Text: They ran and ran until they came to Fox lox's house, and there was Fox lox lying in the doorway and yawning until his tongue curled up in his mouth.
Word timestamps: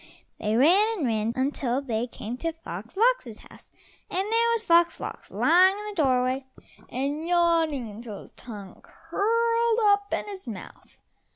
They 0.39 0.57
ran 0.57 0.97
and 0.97 1.05
ran 1.05 1.31
until 1.35 1.79
they 1.79 2.07
came 2.07 2.35
to 2.37 2.51
Fox 2.53 2.97
lox's 2.97 3.37
house, 3.41 3.69
and 4.09 4.17
there 4.31 4.49
was 4.53 4.63
Fox 4.63 4.99
lox 4.99 5.29
lying 5.29 5.77
in 5.77 5.85
the 5.89 5.93
doorway 6.01 6.47
and 6.89 7.27
yawning 7.27 7.87
until 7.87 8.19
his 8.23 8.33
tongue 8.33 8.81
curled 8.81 9.79
up 9.83 10.11
in 10.11 10.25
his 10.27 10.47
mouth. 10.47 10.97